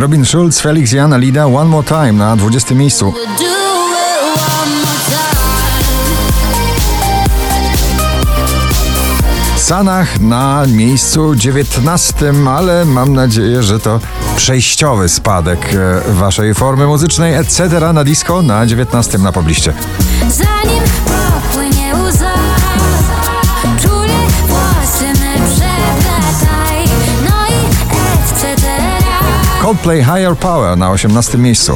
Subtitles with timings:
[0.00, 3.14] Robin Schulz, Felix Jan, Alida, One More Time na 20 miejscu.
[9.56, 14.00] Sanach na miejscu 19, ale mam nadzieję, że to
[14.36, 17.92] przejściowy spadek e, waszej formy muzycznej, etc.
[17.92, 19.72] na disco na 19 na pobliście.
[29.70, 31.74] Coldplay Higher Power na 18 miejscu.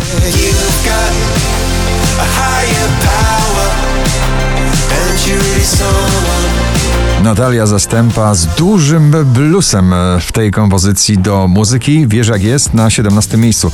[7.23, 12.07] Natalia Zastępa z dużym bluesem e, w tej kompozycji do muzyki.
[12.09, 13.71] Wiesz jak jest na 17 miejscu.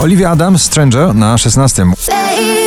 [0.00, 1.84] Olivia Adams, Stranger na 16.
[1.84, 2.58] Babe,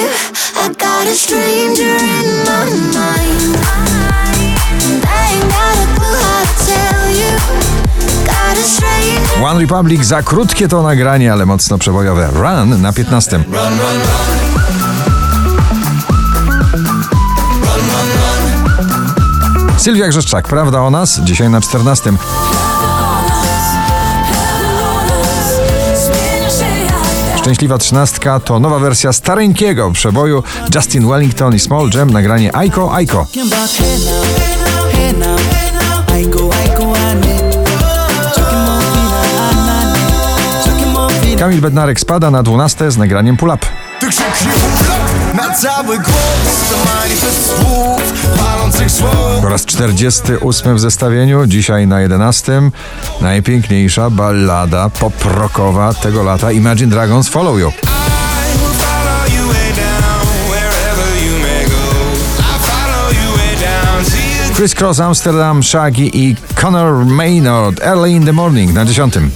[9.62, 12.30] Republic za krótkie to nagranie, ale mocno przebojowe.
[12.34, 13.44] Run na 15.
[19.78, 21.20] Sylwia Grzeszczak, prawda o nas?
[21.24, 22.14] Dzisiaj na 14.
[25.96, 26.66] Zmienia się
[27.32, 30.44] jak Szczęśliwa trzynastka to nowa wersja stareńkiego przeboju
[30.76, 33.28] Justin Wellington i Small Jam nagranie Aiko Aiko.
[41.42, 43.66] Kamil Bednarek spada na 12 z nagraniem Pull Up.
[44.00, 48.02] Ty krzyknie ulok na cały głos, to manifest słów,
[48.38, 49.42] palących słów.
[49.42, 52.62] Po raz 48 w zestawieniu, dzisiaj na 11.
[53.22, 57.72] Najpiękniejsza ballada pop-rockowa tego lata Imagine Dragons Follow You.
[64.56, 69.32] Chris Cross, Amsterdam, Shaggy i Conor Maynard Early in the Morning na 10.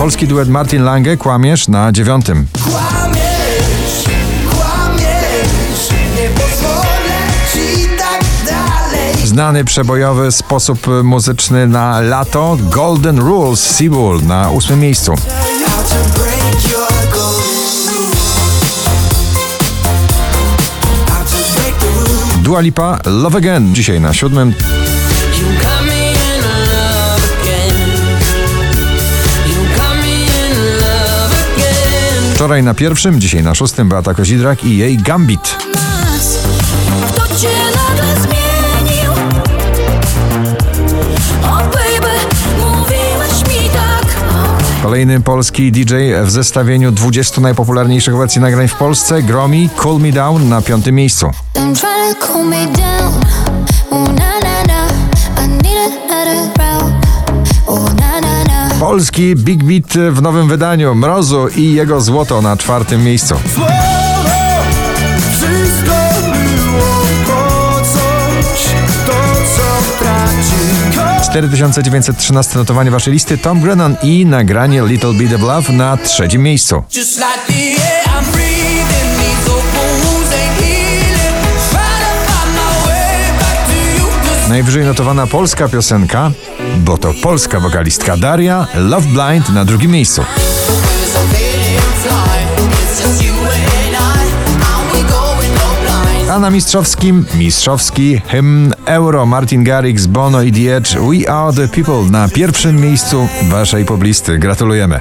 [0.00, 2.26] Polski duet Martin Lange, Kłamiesz na 9.
[2.26, 4.04] Kłamiesz,
[4.50, 7.20] kłamiesz, nie pozwolę
[7.52, 9.26] ci tak dalej.
[9.26, 15.14] Znany przebojowy sposób muzyczny na lato Golden Rules Seabull na 8 miejscu.
[22.42, 24.54] Dua Lipa Love Again dzisiaj na 7.
[32.40, 33.74] Wczoraj na pierwszym, dzisiaj na 6.
[33.84, 35.56] Beata Kozidrak i jej Gambit.
[43.72, 44.06] tak
[44.82, 50.48] Kolejny polski DJ w zestawieniu 20 najpopularniejszych wersji nagrań w Polsce Gromi Cool Me Down
[50.48, 51.30] na piątym miejscu.
[58.80, 63.34] Polski Big Beat w nowym wydaniu Mrozu i jego złoto na czwartym miejscu.
[63.54, 63.72] Słowo,
[65.32, 65.92] wszystko
[66.22, 68.66] było po coś,
[69.06, 69.12] to
[69.56, 71.30] co traci.
[71.30, 76.82] 4913 notowanie waszej listy Tom Grennan i nagranie Little Bit of Love na trzecim miejscu.
[84.50, 86.30] Najwyżej notowana polska piosenka,
[86.76, 90.24] bo to polska wokalistka Daria Love Blind na drugim miejscu.
[96.30, 101.68] A na mistrzowskim, mistrzowski hymn Euro Martin Garrix, Bono i The Edge We Are The
[101.68, 104.38] People na pierwszym miejscu waszej poblisty.
[104.38, 105.00] Gratulujemy.